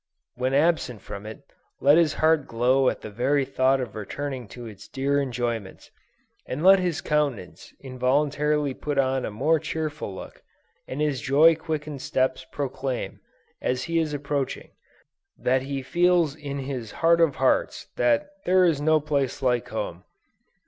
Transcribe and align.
When 0.33 0.55
absent 0.55 1.01
from 1.03 1.27
it, 1.27 1.43
let 1.79 1.95
his 1.95 2.13
heart 2.15 2.47
glow 2.47 2.89
at 2.89 3.01
the 3.01 3.11
very 3.11 3.45
thought 3.45 3.79
of 3.79 3.93
returning 3.95 4.47
to 4.47 4.65
its 4.65 4.87
dear 4.87 5.21
enjoyments; 5.21 5.91
and 6.47 6.63
let 6.63 6.79
his 6.79 7.01
countenance 7.01 7.71
involuntarily 7.79 8.73
put 8.73 8.97
on 8.97 9.25
a 9.25 9.29
more 9.29 9.59
cheerful 9.59 10.15
look, 10.15 10.41
and 10.87 11.01
his 11.01 11.21
joy 11.21 11.53
quickened 11.55 12.01
steps 12.01 12.47
proclaim, 12.51 13.19
as 13.61 13.83
he 13.83 13.99
is 13.99 14.11
approaching, 14.11 14.71
that 15.37 15.61
he 15.61 15.83
feels 15.83 16.35
in 16.35 16.57
his 16.57 16.89
"heart 17.05 17.21
of 17.21 17.35
hearts," 17.35 17.85
that 17.95 18.27
"there 18.43 18.65
is 18.65 18.81
no 18.81 18.99
place 18.99 19.43
like 19.43 19.67
home." 19.69 20.03